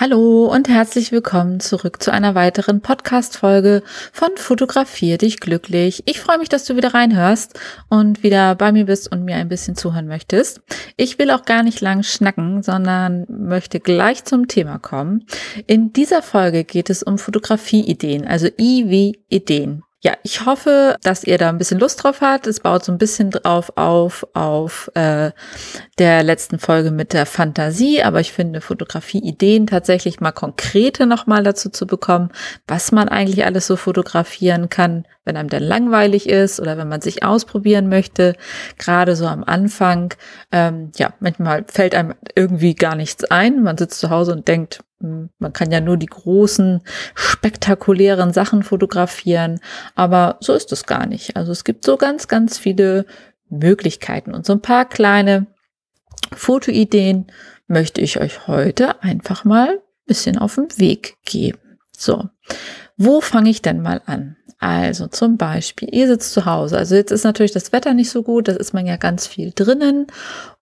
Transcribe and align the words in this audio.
Hallo 0.00 0.44
und 0.46 0.68
herzlich 0.68 1.10
willkommen 1.10 1.58
zurück 1.58 2.00
zu 2.00 2.12
einer 2.12 2.36
weiteren 2.36 2.80
Podcast-Folge 2.82 3.82
von 4.12 4.28
Fotografier 4.36 5.18
dich 5.18 5.40
glücklich. 5.40 6.04
Ich 6.06 6.20
freue 6.20 6.38
mich, 6.38 6.48
dass 6.48 6.64
du 6.64 6.76
wieder 6.76 6.94
reinhörst 6.94 7.58
und 7.88 8.22
wieder 8.22 8.54
bei 8.54 8.70
mir 8.70 8.86
bist 8.86 9.10
und 9.10 9.24
mir 9.24 9.34
ein 9.34 9.48
bisschen 9.48 9.74
zuhören 9.74 10.06
möchtest. 10.06 10.60
Ich 10.96 11.18
will 11.18 11.32
auch 11.32 11.44
gar 11.44 11.64
nicht 11.64 11.80
lang 11.80 12.04
schnacken, 12.04 12.62
sondern 12.62 13.26
möchte 13.28 13.80
gleich 13.80 14.22
zum 14.22 14.46
Thema 14.46 14.78
kommen. 14.78 15.26
In 15.66 15.92
dieser 15.92 16.22
Folge 16.22 16.62
geht 16.62 16.90
es 16.90 17.02
um 17.02 17.18
Fotografie-Ideen, 17.18 18.24
also 18.24 18.46
I 18.56 18.84
wie 18.86 19.18
Ideen. 19.28 19.82
Ja, 20.00 20.12
ich 20.22 20.46
hoffe, 20.46 20.96
dass 21.02 21.24
ihr 21.24 21.38
da 21.38 21.48
ein 21.48 21.58
bisschen 21.58 21.80
Lust 21.80 22.04
drauf 22.04 22.20
habt. 22.20 22.46
Es 22.46 22.60
baut 22.60 22.84
so 22.84 22.92
ein 22.92 22.98
bisschen 22.98 23.32
drauf 23.32 23.72
auf 23.76 24.24
auf 24.32 24.88
äh, 24.94 25.32
der 25.98 26.22
letzten 26.22 26.60
Folge 26.60 26.92
mit 26.92 27.12
der 27.12 27.26
Fantasie, 27.26 28.04
aber 28.04 28.20
ich 28.20 28.32
finde 28.32 28.60
Fotografie-Ideen 28.60 29.66
tatsächlich 29.66 30.20
mal 30.20 30.30
konkrete 30.30 31.04
nochmal 31.04 31.42
dazu 31.42 31.68
zu 31.68 31.84
bekommen, 31.84 32.30
was 32.68 32.92
man 32.92 33.08
eigentlich 33.08 33.44
alles 33.44 33.66
so 33.66 33.74
fotografieren 33.74 34.68
kann, 34.68 35.04
wenn 35.28 35.36
einem 35.36 35.50
dann 35.50 35.62
langweilig 35.62 36.28
ist 36.28 36.58
oder 36.58 36.78
wenn 36.78 36.88
man 36.88 37.02
sich 37.02 37.22
ausprobieren 37.22 37.88
möchte. 37.88 38.34
Gerade 38.78 39.14
so 39.14 39.26
am 39.26 39.44
Anfang, 39.44 40.14
ähm, 40.50 40.90
ja, 40.96 41.12
manchmal 41.20 41.64
fällt 41.68 41.94
einem 41.94 42.14
irgendwie 42.34 42.74
gar 42.74 42.96
nichts 42.96 43.24
ein. 43.24 43.62
Man 43.62 43.76
sitzt 43.76 44.00
zu 44.00 44.10
Hause 44.10 44.32
und 44.32 44.48
denkt, 44.48 44.80
hm, 45.00 45.28
man 45.38 45.52
kann 45.52 45.70
ja 45.70 45.80
nur 45.80 45.98
die 45.98 46.06
großen, 46.06 46.82
spektakulären 47.14 48.32
Sachen 48.32 48.62
fotografieren, 48.62 49.60
aber 49.94 50.38
so 50.40 50.54
ist 50.54 50.72
es 50.72 50.86
gar 50.86 51.06
nicht. 51.06 51.36
Also 51.36 51.52
es 51.52 51.62
gibt 51.62 51.84
so 51.84 51.98
ganz, 51.98 52.26
ganz 52.26 52.58
viele 52.58 53.04
Möglichkeiten 53.50 54.34
und 54.34 54.46
so 54.46 54.54
ein 54.54 54.62
paar 54.62 54.86
kleine 54.86 55.46
Fotoideen 56.32 57.26
möchte 57.66 58.00
ich 58.00 58.18
euch 58.18 58.46
heute 58.46 59.02
einfach 59.02 59.44
mal 59.44 59.68
ein 59.68 59.78
bisschen 60.06 60.38
auf 60.38 60.54
den 60.54 60.68
Weg 60.78 61.16
geben. 61.24 61.78
So, 61.96 62.28
wo 62.96 63.20
fange 63.20 63.50
ich 63.50 63.60
denn 63.60 63.82
mal 63.82 64.00
an? 64.06 64.37
Also 64.60 65.06
zum 65.06 65.36
Beispiel, 65.36 65.88
ihr 65.92 66.08
sitzt 66.08 66.32
zu 66.32 66.44
Hause. 66.44 66.76
Also 66.76 66.96
jetzt 66.96 67.12
ist 67.12 67.22
natürlich 67.22 67.52
das 67.52 67.70
Wetter 67.72 67.94
nicht 67.94 68.10
so 68.10 68.24
gut, 68.24 68.48
das 68.48 68.56
ist 68.56 68.74
man 68.74 68.86
ja 68.86 68.96
ganz 68.96 69.28
viel 69.28 69.52
drinnen. 69.54 70.08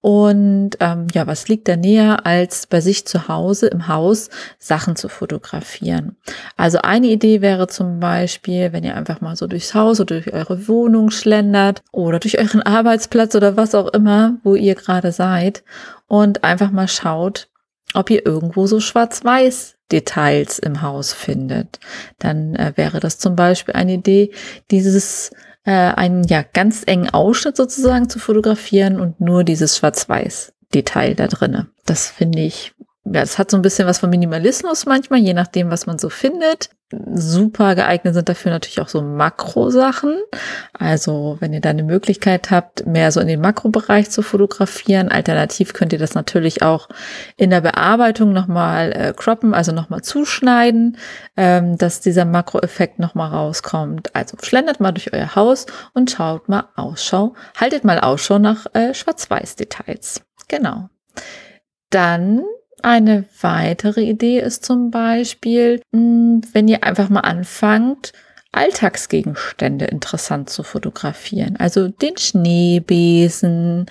Und 0.03 0.73
ähm, 0.81 1.07
ja, 1.15 1.27
was 1.27 1.49
liegt 1.49 1.67
da 1.67 1.77
näher, 1.77 2.27
als 2.27 2.67
bei 2.67 2.83
sich 2.83 3.07
zu 3.07 3.29
Hause 3.29 3.69
im 3.69 3.89
Haus 3.89 4.29
Sachen 4.59 4.97
zu 4.97 5.09
fotografieren? 5.09 6.17
Also 6.59 6.79
eine 6.83 7.07
Idee 7.07 7.41
wäre 7.41 7.69
zum 7.69 7.99
Beispiel, 7.99 8.75
wenn 8.75 8.85
ihr 8.85 8.95
einfach 8.95 9.23
mal 9.23 9.35
so 9.35 9.47
durchs 9.47 9.75
Haus 9.75 9.99
oder 9.99 10.21
durch 10.21 10.33
eure 10.35 10.69
Wohnung 10.69 11.11
schlendert 11.11 11.83
oder 11.91 12.19
durch 12.19 12.39
euren 12.39 12.61
Arbeitsplatz 12.61 13.35
oder 13.35 13.57
was 13.57 13.75
auch 13.75 13.89
immer, 13.89 14.37
wo 14.45 14.55
ihr 14.55 14.75
gerade 14.75 15.11
seid 15.11 15.65
und 16.07 16.45
einfach 16.45 16.71
mal 16.71 16.89
schaut, 16.89 17.49
ob 17.95 18.11
ihr 18.11 18.27
irgendwo 18.27 18.67
so 18.67 18.79
schwarz-weiß 18.79 19.76
Details 19.93 20.59
im 20.59 20.83
Haus 20.83 21.13
findet. 21.13 21.79
Dann 22.19 22.55
äh, 22.55 22.73
wäre 22.77 23.01
das 23.01 23.19
zum 23.19 23.37
Beispiel 23.37 23.75
eine 23.75 23.95
Idee, 23.95 24.33
dieses 24.71 25.31
äh, 25.65 25.71
einen 25.71 26.25
ja 26.25 26.43
ganz 26.43 26.83
engen 26.87 27.11
Ausschnitt 27.11 27.57
sozusagen 27.57 28.09
zu 28.09 28.19
fotografieren 28.19 29.01
und 29.01 29.21
nur 29.21 29.45
dieses 29.45 29.77
Schwarz-Weiß-Detail 29.77 31.15
da 31.15 31.27
drinne. 31.27 31.69
Das 31.85 32.09
finde 32.09 32.41
ich 32.41 32.75
ja, 33.13 33.23
es 33.23 33.39
hat 33.39 33.51
so 33.51 33.57
ein 33.57 33.63
bisschen 33.63 33.87
was 33.87 34.01
von 34.01 34.11
Minimalismus 34.11 34.87
manchmal, 34.87 35.21
je 35.21 35.33
nachdem, 35.33 35.71
was 35.71 35.87
man 35.87 35.99
so 35.99 36.09
findet. 36.09 36.71
Super 36.93 37.75
geeignet 37.75 38.15
sind 38.15 38.29
dafür 38.29 38.53
natürlich 38.53 38.81
auch 38.81 38.89
so 38.89 39.03
Makrosachen. 39.03 40.21
Also, 40.73 41.37
wenn 41.41 41.53
ihr 41.53 41.61
da 41.61 41.71
eine 41.71 41.83
Möglichkeit 41.83 42.53
habt, 42.53 42.87
mehr 42.87 43.11
so 43.11 43.19
in 43.19 43.27
den 43.27 43.41
Makrobereich 43.41 44.09
zu 44.09 44.23
fotografieren. 44.23 45.09
Alternativ 45.09 45.73
könnt 45.73 45.93
ihr 45.93 45.99
das 45.99 46.15
natürlich 46.15 46.63
auch 46.63 46.89
in 47.37 47.51
der 47.51 47.61
Bearbeitung 47.61 48.33
nochmal 48.33 48.93
äh, 48.93 49.13
croppen, 49.17 49.53
also 49.53 49.73
nochmal 49.73 50.03
zuschneiden, 50.03 50.97
ähm, 51.37 51.77
dass 51.77 52.01
dieser 52.01 52.25
Makroeffekt 52.25 53.01
nochmal 53.01 53.31
rauskommt. 53.31 54.15
Also, 54.15 54.37
schlendert 54.41 54.79
mal 54.79 54.93
durch 54.93 55.13
euer 55.13 55.35
Haus 55.35 55.67
und 55.93 56.13
schaut 56.13 56.49
mal 56.49 56.69
Ausschau, 56.77 57.35
haltet 57.59 57.83
mal 57.83 57.99
Ausschau 57.99 58.39
nach 58.39 58.67
äh, 58.75 58.95
Schwarz-Weiß-Details. 58.95 60.23
Genau. 60.47 60.89
Dann 61.91 62.45
eine 62.87 63.25
weitere 63.41 64.03
Idee 64.03 64.39
ist 64.39 64.65
zum 64.65 64.93
Beispiel, 64.93 65.83
hm, 65.93 66.41
wenn 66.53 66.69
ihr 66.69 66.85
einfach 66.85 67.09
mal 67.09 67.21
anfangt, 67.21 68.13
Alltagsgegenstände 68.53 69.87
interessant 69.87 70.51
zu 70.51 70.63
fotografieren. 70.63 71.57
Also 71.57 71.89
den 71.89 72.17
Schneebesen, 72.17 73.87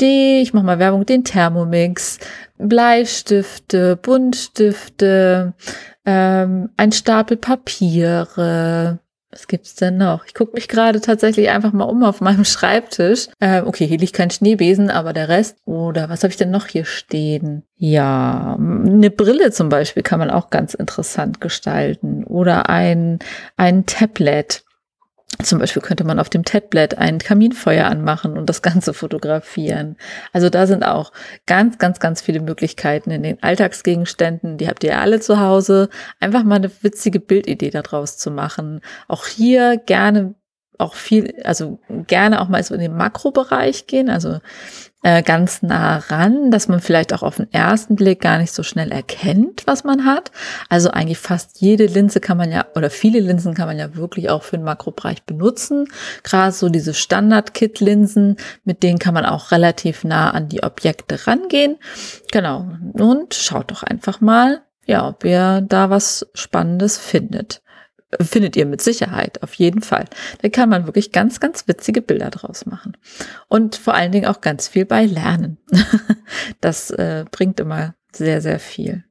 die, 0.00 0.40
ich 0.40 0.54
mache 0.54 0.64
mal 0.64 0.78
Werbung, 0.78 1.04
den 1.04 1.22
Thermomix, 1.22 2.18
Bleistifte, 2.56 3.96
Buntstifte, 3.96 5.52
ähm, 6.06 6.70
ein 6.78 6.92
Stapel 6.92 7.36
Papiere, 7.36 9.00
was 9.32 9.46
gibt's 9.46 9.76
denn 9.76 9.96
noch? 9.96 10.24
Ich 10.26 10.34
gucke 10.34 10.54
mich 10.54 10.66
gerade 10.66 11.00
tatsächlich 11.00 11.50
einfach 11.50 11.72
mal 11.72 11.84
um 11.84 12.02
auf 12.02 12.20
meinem 12.20 12.44
Schreibtisch. 12.46 13.28
Ähm, 13.40 13.66
okay, 13.66 13.86
hier 13.86 13.98
liegt 13.98 14.14
kein 14.14 14.30
Schneebesen, 14.30 14.90
aber 14.90 15.12
der 15.12 15.28
Rest. 15.28 15.56
Oder 15.64 16.08
was 16.08 16.22
habe 16.22 16.30
ich 16.30 16.36
denn 16.36 16.50
noch 16.50 16.66
hier 16.66 16.84
stehen? 16.84 17.62
Ja, 17.76 18.56
eine 18.58 19.10
Brille 19.10 19.52
zum 19.52 19.68
Beispiel 19.68 20.02
kann 20.02 20.18
man 20.18 20.30
auch 20.30 20.50
ganz 20.50 20.74
interessant 20.74 21.40
gestalten. 21.40 22.24
Oder 22.24 22.68
ein, 22.68 23.20
ein 23.56 23.86
Tablet. 23.86 24.64
Zum 25.42 25.58
Beispiel 25.58 25.82
könnte 25.82 26.04
man 26.04 26.18
auf 26.18 26.28
dem 26.28 26.44
Tablet 26.44 26.98
ein 26.98 27.18
Kaminfeuer 27.18 27.86
anmachen 27.86 28.36
und 28.36 28.48
das 28.48 28.62
Ganze 28.62 28.94
fotografieren. 28.94 29.96
Also 30.32 30.50
da 30.50 30.66
sind 30.66 30.84
auch 30.84 31.12
ganz, 31.46 31.78
ganz, 31.78 32.00
ganz 32.00 32.20
viele 32.20 32.40
Möglichkeiten 32.40 33.10
in 33.10 33.22
den 33.22 33.42
Alltagsgegenständen. 33.42 34.58
Die 34.58 34.68
habt 34.68 34.84
ihr 34.84 34.98
alle 34.98 35.20
zu 35.20 35.40
Hause. 35.40 35.88
Einfach 36.20 36.44
mal 36.44 36.56
eine 36.56 36.70
witzige 36.82 37.20
Bildidee 37.20 37.70
daraus 37.70 38.16
zu 38.16 38.30
machen. 38.30 38.80
Auch 39.08 39.26
hier 39.26 39.76
gerne 39.78 40.34
auch 40.80 40.94
viel, 40.94 41.34
also 41.44 41.78
gerne 42.06 42.40
auch 42.40 42.48
mal 42.48 42.62
so 42.62 42.74
in 42.74 42.80
den 42.80 42.96
Makrobereich 42.96 43.86
gehen, 43.86 44.10
also 44.10 44.38
äh, 45.02 45.22
ganz 45.22 45.62
nah 45.62 45.98
ran, 45.98 46.50
dass 46.50 46.68
man 46.68 46.80
vielleicht 46.80 47.14
auch 47.14 47.22
auf 47.22 47.36
den 47.36 47.50
ersten 47.52 47.96
Blick 47.96 48.20
gar 48.20 48.38
nicht 48.38 48.52
so 48.52 48.62
schnell 48.62 48.92
erkennt, 48.92 49.62
was 49.66 49.82
man 49.84 50.04
hat. 50.04 50.30
Also 50.68 50.90
eigentlich 50.90 51.18
fast 51.18 51.60
jede 51.60 51.86
Linse 51.86 52.20
kann 52.20 52.36
man 52.36 52.52
ja, 52.52 52.66
oder 52.74 52.90
viele 52.90 53.20
Linsen 53.20 53.54
kann 53.54 53.66
man 53.66 53.78
ja 53.78 53.94
wirklich 53.96 54.28
auch 54.28 54.42
für 54.42 54.56
den 54.56 54.64
Makrobereich 54.64 55.22
benutzen. 55.24 55.88
Gerade 56.22 56.52
so 56.52 56.68
diese 56.68 56.92
Standard-Kit-Linsen, 56.92 58.36
mit 58.64 58.82
denen 58.82 58.98
kann 58.98 59.14
man 59.14 59.24
auch 59.24 59.52
relativ 59.52 60.04
nah 60.04 60.30
an 60.30 60.48
die 60.48 60.62
Objekte 60.62 61.26
rangehen. 61.26 61.78
Genau. 62.30 62.66
Und 62.92 63.34
schaut 63.34 63.70
doch 63.70 63.82
einfach 63.82 64.20
mal, 64.20 64.60
ja, 64.84 65.08
ob 65.08 65.24
ihr 65.24 65.62
da 65.62 65.88
was 65.88 66.26
Spannendes 66.34 66.98
findet 66.98 67.62
findet 68.20 68.56
ihr 68.56 68.66
mit 68.66 68.82
Sicherheit, 68.82 69.42
auf 69.42 69.54
jeden 69.54 69.82
Fall. 69.82 70.06
Da 70.42 70.48
kann 70.48 70.68
man 70.68 70.86
wirklich 70.86 71.12
ganz, 71.12 71.40
ganz 71.40 71.68
witzige 71.68 72.02
Bilder 72.02 72.30
draus 72.30 72.66
machen. 72.66 72.96
Und 73.48 73.76
vor 73.76 73.94
allen 73.94 74.12
Dingen 74.12 74.26
auch 74.26 74.40
ganz 74.40 74.68
viel 74.68 74.84
bei 74.84 75.06
Lernen. 75.06 75.58
das 76.60 76.90
äh, 76.90 77.24
bringt 77.30 77.60
immer 77.60 77.94
sehr, 78.12 78.40
sehr 78.40 78.58
viel. 78.58 79.04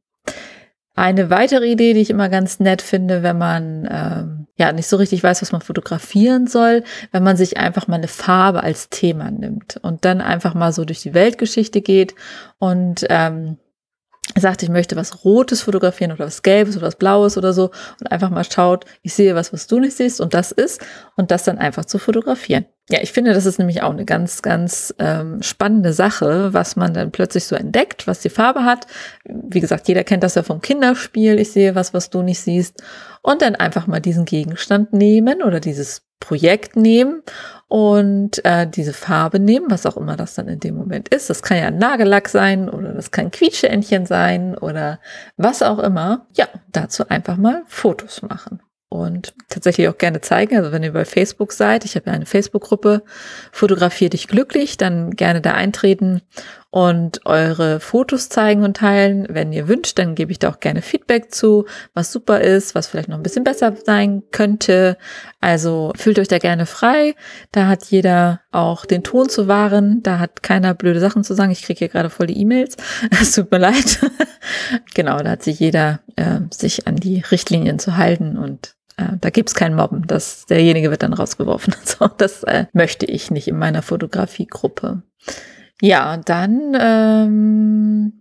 Eine 0.96 1.30
weitere 1.30 1.72
Idee, 1.72 1.94
die 1.94 2.02
ich 2.02 2.10
immer 2.10 2.28
ganz 2.28 2.60
nett 2.60 2.82
finde, 2.82 3.24
wenn 3.24 3.38
man 3.38 3.88
ähm, 3.90 4.48
ja 4.58 4.74
nicht 4.74 4.88
so 4.88 4.98
richtig 4.98 5.24
weiß, 5.24 5.42
was 5.42 5.54
man 5.54 5.62
fotografieren 5.62 6.46
soll, 6.46 6.84
wenn 7.14 7.24
man 7.24 7.38
sich 7.38 7.58
einfach 7.58 7.88
mal 7.88 7.96
eine 7.96 8.10
Farbe 8.10 8.64
als 8.64 8.90
Thema 8.90 9.32
nimmt 9.32 9.78
und 9.82 10.04
dann 10.04 10.20
einfach 10.20 10.56
mal 10.56 10.74
so 10.74 10.84
durch 10.84 11.02
die 11.02 11.14
Weltgeschichte 11.14 11.80
geht 11.80 12.16
und 12.58 13.06
ähm, 13.10 13.58
sagt, 14.38 14.64
ich 14.64 14.70
möchte 14.70 14.96
was 14.96 15.24
Rotes 15.26 15.62
fotografieren 15.64 16.12
oder 16.12 16.26
was 16.26 16.44
Gelbes 16.44 16.78
oder 16.78 16.88
was 16.88 16.96
Blaues 16.96 17.38
oder 17.38 17.54
so 17.54 17.72
und 18.00 18.12
einfach 18.12 18.30
mal 18.30 18.44
schaut, 18.44 18.86
ich 19.02 19.14
sehe 19.14 19.36
was, 19.36 19.52
was 19.54 19.68
du 19.68 19.80
nicht 19.80 19.98
siehst 19.98 20.22
und 20.22 20.34
das 20.34 20.52
ist 20.52 20.82
und 21.16 21.32
das 21.32 21.44
dann 21.44 21.58
einfach 21.58 21.86
zu 21.86 21.98
fotografieren. 21.98 22.66
Ja, 22.92 23.00
ich 23.02 23.12
finde, 23.12 23.34
das 23.34 23.46
ist 23.46 23.60
nämlich 23.60 23.84
auch 23.84 23.92
eine 23.92 24.06
ganz, 24.06 24.42
ganz 24.42 24.94
ähm, 24.98 25.44
spannende 25.44 25.94
Sache, 25.94 26.54
was 26.54 26.76
man 26.76 26.94
dann 26.94 27.12
plötzlich 27.12 27.46
so 27.46 27.56
entdeckt, 27.56 28.08
was 28.08 28.22
die 28.22 28.30
Farbe 28.30 28.66
hat. 28.66 28.88
Wie 29.26 29.60
gesagt, 29.60 29.88
jeder 29.88 30.04
kennt 30.04 30.24
das 30.24 30.34
ja 30.34 30.42
vom 30.42 30.60
Kinderspiel. 30.60 31.38
Ich 31.40 31.52
sehe 31.52 31.76
was, 31.76 31.94
was 31.94 32.10
du 32.10 32.24
nicht 32.24 32.40
siehst. 32.40 32.82
Und 33.22 33.44
dann 33.44 33.56
einfach 33.56 33.86
mal 33.86 34.00
diesen 34.00 34.26
Gegenstand 34.26 34.92
nehmen 34.92 35.44
oder 35.44 35.60
dieses 35.60 36.02
Projekt 36.20 36.76
nehmen 36.76 37.24
und 37.68 38.44
äh, 38.46 38.68
diese 38.68 38.94
Farbe 38.94 39.40
nehmen, 39.40 39.68
was 39.70 39.86
auch 39.86 39.98
immer 39.98 40.16
das 40.16 40.36
dann 40.36 40.48
in 40.48 40.60
dem 40.60 40.76
Moment 40.76 41.10
ist. 41.10 41.30
Das 41.30 41.44
kann 41.44 41.58
ja 41.58 41.68
ein 41.68 41.78
Nagellack 41.78 42.28
sein 42.30 42.70
oder 42.70 42.94
das 42.94 43.12
kann 43.12 43.32
Quietscheentchen 43.32 44.06
sein 44.06 44.58
oder 44.58 45.00
was 45.38 45.62
auch 45.62 45.80
immer. 45.80 46.26
Ja, 46.34 46.48
dazu 46.72 47.08
einfach 47.10 47.38
mal 47.38 47.64
Fotos 47.68 48.22
machen. 48.22 48.62
und 48.90 49.36
tatsächlich 49.50 49.88
auch 49.88 49.98
gerne 49.98 50.20
zeigen. 50.22 50.58
Also 50.58 50.72
wenn 50.72 50.84
ihr 50.84 50.94
bei 50.94 51.06
Facebook 51.06 51.54
seid, 51.54 51.86
ich 51.86 51.96
habe 51.96 52.08
ja 52.08 52.14
eine 52.14 52.26
Facebook-Gruppe, 52.26 53.04
fotografier 53.52 54.10
dich 54.10 54.28
glücklich, 54.28 54.78
dann 54.78 55.12
gerne 55.12 55.42
da 55.42 55.54
eintreten 55.54 56.22
und 56.72 57.26
eure 57.26 57.80
Fotos 57.80 58.30
zeigen 58.30 58.64
und 58.64 58.78
teilen. 58.78 59.26
Wenn 59.30 59.52
ihr 59.52 59.68
wünscht, 59.68 59.98
dann 59.98 60.14
gebe 60.14 60.32
ich 60.32 60.40
da 60.40 60.50
auch 60.50 60.60
gerne 60.60 60.82
Feedback 60.82 61.34
zu, 61.34 61.66
was 61.94 62.12
super 62.12 62.42
ist, 62.42 62.76
was 62.76 62.88
vielleicht 62.88 63.10
noch 63.10 63.18
ein 63.18 63.24
bisschen 63.24 63.44
besser 63.44 63.74
sein 63.84 64.24
könnte. 64.32 64.98
Also 65.42 65.92
fühlt 65.96 66.20
euch 66.20 66.28
da 66.28 66.38
gerne 66.38 66.68
frei. 66.68 67.16
Da 67.52 67.68
hat 67.68 67.86
jeder 67.86 68.42
auch 68.52 68.86
den 68.86 69.04
Ton 69.04 69.30
zu 69.30 69.48
wahren. 69.48 70.04
Da 70.04 70.20
hat 70.20 70.44
keiner 70.44 70.76
blöde 70.76 71.00
Sachen 71.00 71.24
zu 71.24 71.34
sagen. 71.34 71.52
Ich 71.52 71.64
kriege 71.64 71.80
hier 71.80 71.90
gerade 71.90 72.10
voll 72.10 72.28
die 72.28 72.40
E-Mails. 72.40 72.78
Es 73.22 73.34
tut 73.34 73.52
mir 73.52 73.58
leid. 73.58 74.00
genau, 74.94 75.18
da 75.20 75.32
hat 75.32 75.44
sich 75.44 75.60
jeder 75.60 76.00
äh, 76.16 76.40
sich 76.52 76.88
an 76.88 76.96
die 76.96 77.22
Richtlinien 77.22 77.80
zu 77.80 77.98
halten 77.98 78.38
und 78.38 78.76
äh, 78.98 79.18
da 79.20 79.30
gibt's 79.30 79.56
kein 79.56 79.76
Mobben. 79.76 80.06
Das, 80.08 80.46
derjenige 80.46 80.92
wird 80.92 81.04
dann 81.04 81.14
rausgeworfen. 81.14 81.76
So, 81.84 82.08
das 82.08 82.44
äh, 82.44 82.66
möchte 82.74 83.06
ich 83.06 83.32
nicht 83.32 83.48
in 83.48 83.58
meiner 83.58 83.82
Fotografiegruppe. 83.82 85.02
Ja, 85.82 86.18
dann 86.18 86.76
ähm, 86.80 88.20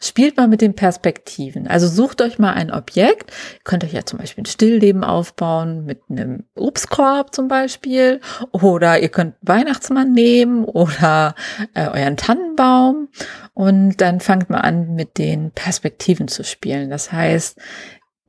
spielt 0.00 0.36
mal 0.36 0.48
mit 0.48 0.60
den 0.60 0.74
Perspektiven. 0.74 1.66
Also 1.66 1.88
sucht 1.88 2.22
euch 2.22 2.38
mal 2.38 2.52
ein 2.52 2.70
Objekt. 2.70 3.30
Ihr 3.30 3.60
könnt 3.64 3.84
euch 3.84 3.92
ja 3.92 4.04
zum 4.04 4.18
Beispiel 4.18 4.42
ein 4.42 4.46
Stillleben 4.46 5.04
aufbauen 5.04 5.84
mit 5.84 6.02
einem 6.08 6.44
Obstkorb 6.54 7.34
zum 7.34 7.48
Beispiel. 7.48 8.20
Oder 8.52 9.00
ihr 9.00 9.08
könnt 9.08 9.34
Weihnachtsmann 9.42 10.12
nehmen 10.12 10.64
oder 10.64 11.34
äh, 11.74 11.88
euren 11.88 12.16
Tannenbaum. 12.16 13.08
Und 13.54 14.00
dann 14.00 14.20
fangt 14.20 14.50
mal 14.50 14.60
an, 14.60 14.94
mit 14.94 15.18
den 15.18 15.50
Perspektiven 15.50 16.28
zu 16.28 16.44
spielen. 16.44 16.90
Das 16.90 17.12
heißt, 17.12 17.58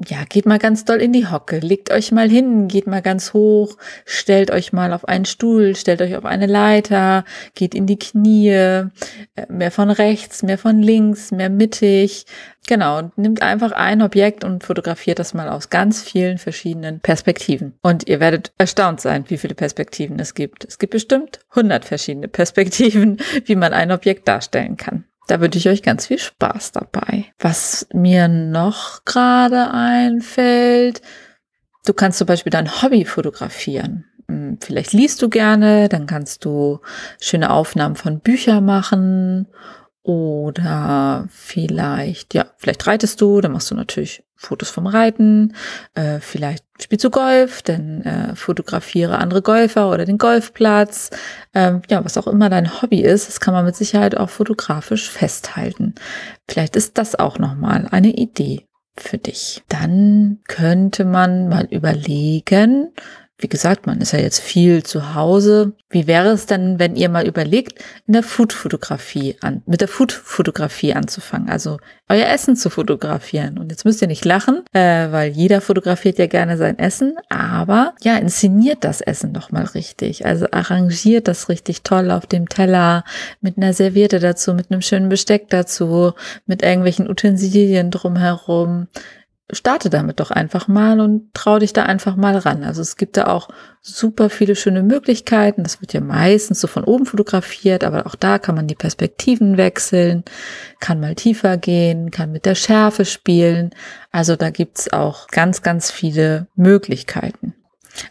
ja, 0.06 0.26
geht 0.30 0.46
mal 0.46 0.60
ganz 0.60 0.86
doll 0.86 1.02
in 1.02 1.12
die 1.12 1.26
Hocke, 1.26 1.58
legt 1.58 1.92
euch 1.92 2.12
mal 2.12 2.30
hin, 2.30 2.68
geht 2.68 2.86
mal 2.86 3.02
ganz 3.02 3.34
hoch, 3.34 3.78
stellt 4.06 4.52
euch 4.52 4.72
mal 4.72 4.94
auf 4.94 5.08
einen 5.08 5.26
Stuhl, 5.26 5.76
stellt 5.76 6.04
euch 6.04 6.16
auf 6.16 6.26
eine 6.26 6.46
Leiter, 6.46 7.26
geht 7.56 7.74
in 7.74 7.88
die 7.88 7.98
Knie, 7.98 8.50
äh, 8.50 8.86
mehr 9.50 9.72
von 9.72 9.90
rechts, 9.90 10.44
mehr 10.44 10.60
von 10.60 10.84
links, 10.84 11.32
mehr 11.32 11.50
mittig. 11.50 12.28
Genau, 12.68 13.00
und 13.00 13.18
nimmt 13.18 13.42
einfach 13.42 13.72
ein 13.72 14.04
Objekt 14.04 14.44
und 14.44 14.64
fotografiert 14.64 15.18
das 15.18 15.34
mal 15.34 15.50
aus 15.50 15.70
ganz 15.70 16.04
vielen 16.04 16.38
verschiedenen 16.38 17.00
Perspektiven. 17.00 17.74
Und 17.82 18.08
ihr 18.08 18.20
werdet 18.20 18.52
erstaunt 18.60 19.02
sein, 19.02 19.26
wie 19.30 19.38
viele 19.38 19.56
Perspektiven 19.56 20.20
es 20.20 20.36
gibt. 20.36 20.64
Es 20.66 20.78
gibt 20.78 20.92
bestimmt 20.92 21.40
100 21.52 21.86
verschiedene 21.86 22.28
Perspektiven, 22.28 23.18
wie 23.46 23.56
man 23.56 23.74
ein 23.74 23.92
Objekt 23.92 24.28
darstellen 24.28 24.78
kann. 24.78 25.06
Da 25.28 25.42
wünsche 25.42 25.60
ich 25.60 25.68
euch 25.68 25.84
ganz 25.84 26.08
viel 26.08 26.20
Spaß 26.20 26.72
dabei. 26.72 27.26
Was 27.38 27.88
mir 27.94 28.28
noch 28.28 29.04
gerade 29.04 29.72
einfällt, 29.72 31.02
du 31.86 31.94
kannst 31.94 32.18
zum 32.18 32.28
Beispiel 32.28 32.52
dein 32.52 32.82
Hobby 32.82 33.04
fotografieren. 33.04 34.06
Hm, 34.30 34.58
vielleicht 34.62 34.94
liest 34.94 35.22
du 35.22 35.30
gerne, 35.30 35.90
dann 35.90 36.08
kannst 36.08 36.46
du 36.46 36.80
schöne 37.20 37.52
Aufnahmen 37.52 37.96
von 37.96 38.22
Büchern 38.22 38.66
machen 38.66 39.48
oder 40.08 41.28
vielleicht, 41.30 42.34
ja, 42.34 42.46
vielleicht 42.56 42.88
reitest 42.88 43.20
du, 43.20 43.42
dann 43.42 43.52
machst 43.52 43.70
du 43.70 43.76
natürlich 43.76 44.24
Fotos 44.38 44.70
vom 44.70 44.88
Reiten. 44.88 45.54
Äh, 45.96 46.22
vielleicht 46.22 46.64
spielst 46.82 47.04
du 47.04 47.10
Golf, 47.10 47.62
dann 47.62 48.04
äh, 48.04 48.36
fotografiere 48.36 49.18
andere 49.18 49.42
Golfer 49.42 49.92
oder 49.92 50.06
den 50.06 50.18
Golfplatz. 50.18 51.10
Ähm, 51.54 51.82
ja, 51.90 52.06
was 52.06 52.18
auch 52.18 52.28
immer 52.28 52.50
dein 52.50 52.82
Hobby 52.82 53.02
ist, 53.02 53.28
das 53.28 53.42
kann 53.42 53.54
man 53.54 53.66
mit 53.66 53.76
Sicherheit 53.76 54.16
auch 54.16 54.30
fotografisch 54.30 55.10
festhalten. 55.10 55.94
Vielleicht 56.48 56.78
ist 56.78 56.98
das 56.98 57.16
auch 57.16 57.38
nochmal 57.38 57.90
eine 57.92 58.14
Idee 58.14 58.66
für 58.96 59.18
dich. 59.18 59.62
Dann 59.68 60.40
könnte 60.48 61.04
man 61.04 61.50
mal 61.50 61.66
überlegen, 61.66 62.94
wie 63.40 63.48
gesagt, 63.48 63.86
man 63.86 64.02
ist 64.02 64.14
ja 64.14 64.20
jetzt 64.20 64.40
viel 64.40 64.82
zu 64.82 65.14
Hause. 65.14 65.74
Wie 65.90 66.08
wäre 66.08 66.30
es 66.30 66.48
denn, 66.48 66.80
wenn 66.80 66.96
ihr 66.96 67.08
mal 67.08 67.28
überlegt, 67.28 67.80
in 68.08 68.14
der 68.14 68.24
Food-Fotografie 68.24 69.38
an, 69.42 69.62
mit 69.68 69.80
der 69.80 69.88
Food-Fotografie 69.88 70.94
anzufangen, 70.94 71.48
also 71.48 71.78
euer 72.10 72.28
Essen 72.28 72.56
zu 72.56 72.72
fotografieren. 72.72 73.60
Und 73.60 73.70
jetzt 73.70 73.86
müsst 73.86 74.02
ihr 74.02 74.08
nicht 74.08 74.26
lachen, 74.26 74.64
äh, 74.74 75.12
weil 75.12 75.32
jeder 75.32 75.62
fotografiert 75.62 76.18
ja 76.18 76.26
gerne 76.26 76.58
sein 76.58 76.80
Essen, 76.80 77.16
aber 77.30 77.94
ja, 78.02 78.18
inszeniert 78.18 78.84
das 78.84 79.02
Essen 79.02 79.34
doch 79.34 79.52
mal 79.52 79.66
richtig. 79.66 80.26
Also 80.26 80.48
arrangiert 80.52 81.28
das 81.28 81.48
richtig 81.48 81.84
toll 81.84 82.10
auf 82.10 82.26
dem 82.26 82.50
Teller, 82.50 83.04
mit 83.42 83.58
einer 83.58 83.74
Serviette 83.74 84.20
dazu, 84.20 84.56
mit 84.56 84.72
einem 84.72 84.82
schönen 84.82 85.10
Besteck 85.10 85.50
dazu, 85.50 86.14
mit 86.48 86.64
irgendwelchen 86.64 87.08
Utensilien 87.08 87.92
drumherum 87.92 88.88
starte 89.52 89.90
damit 89.90 90.20
doch 90.20 90.30
einfach 90.30 90.68
mal 90.68 91.00
und 91.00 91.34
trau 91.34 91.58
dich 91.60 91.72
da 91.72 91.84
einfach 91.84 92.18
mal 92.18 92.38
ran. 92.38 92.64
Also 92.64 92.82
es 92.82 92.98
gibt 92.98 93.16
da 93.16 93.28
auch 93.28 93.48
super 93.82 94.30
viele 94.30 94.56
schöne 94.56 94.84
Möglichkeiten. 94.84 95.64
Das 95.64 95.80
wird 95.80 95.94
ja 95.94 96.02
meistens 96.02 96.60
so 96.60 96.68
von 96.68 96.84
oben 96.84 97.06
fotografiert, 97.06 97.86
aber 97.86 98.08
auch 98.08 98.16
da 98.16 98.40
kann 98.40 98.56
man 98.56 98.68
die 98.68 98.76
Perspektiven 98.76 99.56
wechseln, 99.56 100.24
kann 100.80 101.00
mal 101.00 101.16
tiefer 101.16 101.58
gehen, 101.58 102.12
kann 102.12 102.32
mit 102.32 102.46
der 102.46 102.56
Schärfe 102.56 103.06
spielen. 103.06 103.72
Also 104.12 104.36
da 104.36 104.50
gibt's 104.50 104.92
auch 104.92 105.28
ganz, 105.28 105.62
ganz 105.62 105.92
viele 105.92 106.48
Möglichkeiten. 106.56 107.54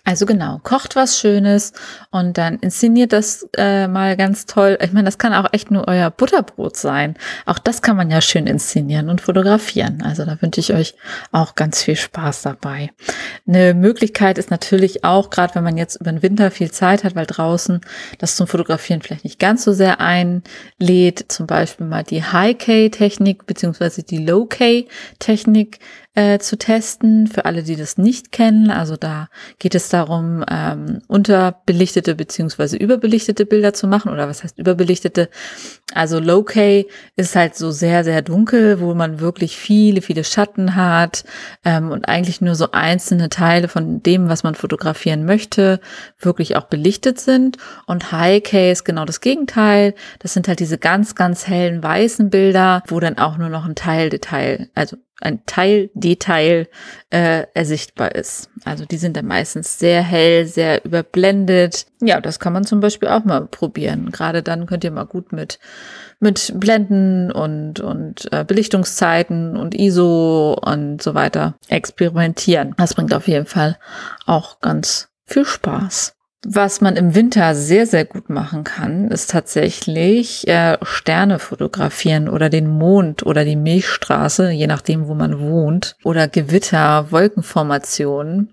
Also 0.04 0.26
genau, 0.26 0.60
kocht 0.62 0.96
was 0.96 1.18
Schönes 1.18 1.72
und 2.10 2.38
dann 2.38 2.58
inszeniert 2.58 3.12
das 3.12 3.48
äh, 3.56 3.88
mal 3.88 4.16
ganz 4.16 4.46
toll. 4.46 4.78
Ich 4.80 4.92
meine, 4.92 5.04
das 5.04 5.18
kann 5.18 5.34
auch 5.34 5.52
echt 5.52 5.70
nur 5.70 5.88
euer 5.88 6.10
Butterbrot 6.10 6.76
sein. 6.76 7.14
Auch 7.44 7.58
das 7.58 7.82
kann 7.82 7.96
man 7.96 8.10
ja 8.10 8.20
schön 8.20 8.46
inszenieren 8.46 9.08
und 9.08 9.20
fotografieren. 9.20 10.02
Also 10.02 10.24
da 10.24 10.40
wünsche 10.40 10.60
ich 10.60 10.72
euch 10.72 10.94
auch 11.32 11.54
ganz 11.54 11.82
viel 11.82 11.96
Spaß 11.96 12.42
dabei. 12.42 12.90
Eine 13.46 13.74
Möglichkeit 13.74 14.38
ist 14.38 14.50
natürlich 14.50 15.04
auch, 15.04 15.30
gerade 15.30 15.54
wenn 15.54 15.64
man 15.64 15.76
jetzt 15.76 15.96
über 15.96 16.10
den 16.10 16.22
Winter 16.22 16.50
viel 16.50 16.70
Zeit 16.70 17.04
hat, 17.04 17.14
weil 17.14 17.26
draußen 17.26 17.80
das 18.18 18.36
zum 18.36 18.46
Fotografieren 18.46 19.02
vielleicht 19.02 19.24
nicht 19.24 19.38
ganz 19.38 19.64
so 19.64 19.72
sehr 19.72 20.00
einlädt, 20.00 21.26
zum 21.28 21.46
Beispiel 21.46 21.86
mal 21.86 22.04
die 22.04 22.22
High-K-Technik 22.22 23.46
beziehungsweise 23.46 24.02
die 24.02 24.18
Low-K-Technik 24.18 25.78
äh, 26.16 26.38
zu 26.38 26.56
testen, 26.56 27.26
für 27.26 27.44
alle, 27.44 27.62
die 27.62 27.76
das 27.76 27.98
nicht 27.98 28.32
kennen. 28.32 28.70
Also 28.70 28.96
da 28.96 29.28
geht 29.58 29.74
es 29.74 29.90
darum, 29.90 30.42
ähm, 30.50 31.02
unterbelichtete 31.08 32.14
beziehungsweise 32.14 32.78
überbelichtete 32.78 33.44
Bilder 33.44 33.74
zu 33.74 33.86
machen. 33.86 34.10
Oder 34.10 34.26
was 34.26 34.42
heißt 34.42 34.58
überbelichtete? 34.58 35.28
Also 35.92 36.18
Low-K 36.18 36.86
ist 37.16 37.36
halt 37.36 37.54
so 37.54 37.70
sehr, 37.70 38.02
sehr 38.02 38.22
dunkel, 38.22 38.80
wo 38.80 38.94
man 38.94 39.20
wirklich 39.20 39.58
viele, 39.58 40.00
viele 40.00 40.24
Schatten 40.24 40.74
hat 40.74 41.24
ähm, 41.66 41.90
und 41.90 42.08
eigentlich 42.08 42.40
nur 42.40 42.54
so 42.54 42.70
einzelne 42.72 43.28
Teile 43.28 43.68
von 43.68 44.02
dem, 44.02 44.30
was 44.30 44.42
man 44.42 44.54
fotografieren 44.54 45.26
möchte, 45.26 45.80
wirklich 46.18 46.56
auch 46.56 46.64
belichtet 46.64 47.20
sind. 47.20 47.58
Und 47.86 48.10
High-K 48.10 48.72
ist 48.72 48.84
genau 48.84 49.04
das 49.04 49.20
Gegenteil. 49.20 49.94
Das 50.20 50.32
sind 50.32 50.48
halt 50.48 50.60
diese 50.60 50.78
ganz, 50.78 51.14
ganz 51.14 51.46
hellen 51.46 51.82
weißen 51.82 52.30
Bilder, 52.30 52.82
wo 52.88 53.00
dann 53.00 53.18
auch 53.18 53.36
nur 53.36 53.50
noch 53.50 53.66
ein 53.66 53.74
Teildetail, 53.74 54.70
also 54.74 54.96
ein 55.20 55.44
Teildetail 55.46 56.68
äh, 57.10 57.46
ersichtbar 57.54 58.14
ist. 58.14 58.50
Also 58.64 58.84
die 58.84 58.98
sind 58.98 59.16
dann 59.16 59.26
meistens 59.26 59.78
sehr 59.78 60.02
hell, 60.02 60.46
sehr 60.46 60.84
überblendet. 60.84 61.86
Ja, 62.02 62.20
das 62.20 62.38
kann 62.38 62.52
man 62.52 62.64
zum 62.64 62.80
Beispiel 62.80 63.08
auch 63.08 63.24
mal 63.24 63.46
probieren. 63.46 64.10
Gerade 64.10 64.42
dann 64.42 64.66
könnt 64.66 64.84
ihr 64.84 64.90
mal 64.90 65.06
gut 65.06 65.32
mit 65.32 65.58
mit 66.18 66.52
Blenden 66.58 67.30
und 67.30 67.80
und 67.80 68.30
äh, 68.32 68.44
Belichtungszeiten 68.44 69.56
und 69.56 69.74
ISO 69.74 70.54
und 70.54 71.02
so 71.02 71.14
weiter 71.14 71.54
experimentieren. 71.68 72.74
Das 72.76 72.94
bringt 72.94 73.14
auf 73.14 73.28
jeden 73.28 73.46
Fall 73.46 73.78
auch 74.26 74.60
ganz 74.60 75.08
viel 75.26 75.44
Spaß. 75.44 76.15
Was 76.48 76.80
man 76.80 76.94
im 76.94 77.16
Winter 77.16 77.56
sehr, 77.56 77.88
sehr 77.88 78.04
gut 78.04 78.30
machen 78.30 78.62
kann, 78.62 79.10
ist 79.10 79.30
tatsächlich 79.30 80.46
äh, 80.46 80.78
Sterne 80.82 81.40
fotografieren 81.40 82.28
oder 82.28 82.48
den 82.48 82.68
Mond 82.68 83.26
oder 83.26 83.44
die 83.44 83.56
Milchstraße, 83.56 84.50
je 84.50 84.68
nachdem, 84.68 85.08
wo 85.08 85.14
man 85.14 85.40
wohnt, 85.40 85.96
oder 86.04 86.28
Gewitter, 86.28 87.10
Wolkenformationen. 87.10 88.52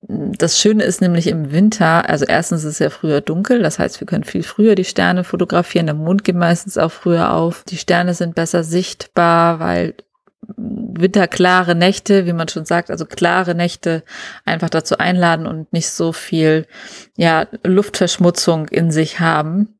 Das 0.00 0.58
Schöne 0.58 0.84
ist 0.84 1.02
nämlich 1.02 1.26
im 1.26 1.52
Winter, 1.52 2.08
also 2.08 2.24
erstens 2.24 2.64
ist 2.64 2.72
es 2.72 2.78
ja 2.78 2.88
früher 2.88 3.20
dunkel, 3.20 3.62
das 3.62 3.78
heißt, 3.78 4.00
wir 4.00 4.06
können 4.06 4.24
viel 4.24 4.42
früher 4.42 4.74
die 4.74 4.84
Sterne 4.84 5.24
fotografieren, 5.24 5.86
der 5.86 5.94
Mond 5.94 6.24
geht 6.24 6.36
meistens 6.36 6.78
auch 6.78 6.92
früher 6.92 7.34
auf. 7.34 7.64
Die 7.64 7.76
Sterne 7.76 8.14
sind 8.14 8.34
besser 8.34 8.64
sichtbar, 8.64 9.60
weil 9.60 9.94
winterklare 11.00 11.74
Nächte, 11.74 12.26
wie 12.26 12.32
man 12.32 12.48
schon 12.48 12.64
sagt, 12.64 12.90
also 12.90 13.06
klare 13.06 13.54
Nächte 13.54 14.02
einfach 14.44 14.70
dazu 14.70 14.98
einladen 14.98 15.46
und 15.46 15.72
nicht 15.72 15.90
so 15.90 16.12
viel 16.12 16.66
ja, 17.16 17.46
Luftverschmutzung 17.62 18.68
in 18.68 18.90
sich 18.90 19.20
haben 19.20 19.74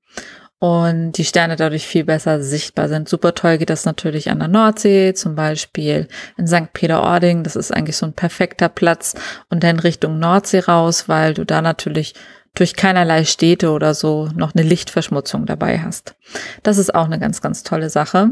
und 0.64 1.12
die 1.12 1.26
Sterne 1.26 1.56
dadurch 1.56 1.86
viel 1.86 2.04
besser 2.04 2.42
sichtbar 2.42 2.88
sind. 2.88 3.06
Super 3.06 3.34
toll 3.34 3.58
geht 3.58 3.68
das 3.68 3.84
natürlich 3.84 4.30
an 4.30 4.38
der 4.38 4.48
Nordsee, 4.48 5.12
zum 5.12 5.34
Beispiel 5.34 6.08
in 6.38 6.46
St. 6.46 6.72
Peter-Ording. 6.72 7.42
Das 7.42 7.54
ist 7.54 7.70
eigentlich 7.70 7.98
so 7.98 8.06
ein 8.06 8.14
perfekter 8.14 8.70
Platz 8.70 9.14
und 9.50 9.62
dann 9.62 9.78
Richtung 9.78 10.18
Nordsee 10.18 10.60
raus, 10.60 11.06
weil 11.06 11.34
du 11.34 11.44
da 11.44 11.60
natürlich 11.60 12.14
durch 12.54 12.76
keinerlei 12.76 13.24
Städte 13.24 13.70
oder 13.72 13.94
so 13.94 14.28
noch 14.34 14.54
eine 14.54 14.62
Lichtverschmutzung 14.62 15.44
dabei 15.44 15.80
hast. 15.80 16.14
Das 16.62 16.78
ist 16.78 16.94
auch 16.94 17.06
eine 17.06 17.18
ganz, 17.18 17.40
ganz 17.40 17.64
tolle 17.64 17.90
Sache. 17.90 18.30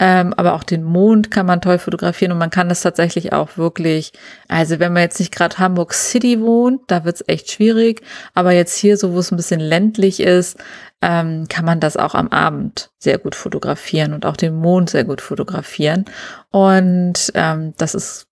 Ähm, 0.00 0.34
aber 0.34 0.54
auch 0.54 0.64
den 0.64 0.82
Mond 0.82 1.30
kann 1.30 1.46
man 1.46 1.60
toll 1.60 1.78
fotografieren 1.78 2.32
und 2.32 2.38
man 2.38 2.50
kann 2.50 2.68
das 2.68 2.80
tatsächlich 2.80 3.32
auch 3.32 3.56
wirklich, 3.56 4.12
also 4.48 4.80
wenn 4.80 4.92
man 4.92 5.02
jetzt 5.02 5.20
nicht 5.20 5.32
gerade 5.32 5.58
Hamburg 5.58 5.94
City 5.94 6.40
wohnt, 6.40 6.80
da 6.88 7.04
wird's 7.04 7.22
echt 7.28 7.52
schwierig, 7.52 8.02
aber 8.34 8.50
jetzt 8.52 8.76
hier 8.76 8.96
so, 8.96 9.12
wo 9.12 9.20
es 9.20 9.30
ein 9.30 9.36
bisschen 9.36 9.60
ländlich 9.60 10.18
ist, 10.18 10.58
ähm, 11.00 11.46
kann 11.48 11.64
man 11.64 11.78
das 11.78 11.96
auch 11.96 12.16
am 12.16 12.28
Abend 12.28 12.90
sehr 12.98 13.18
gut 13.18 13.36
fotografieren 13.36 14.12
und 14.12 14.26
auch 14.26 14.36
den 14.36 14.56
Mond 14.56 14.90
sehr 14.90 15.04
gut 15.04 15.20
fotografieren. 15.20 16.04
Und 16.50 17.30
ähm, 17.34 17.74
das 17.76 17.94
ist 17.94 18.26